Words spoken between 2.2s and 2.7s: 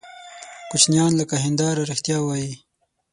وایي.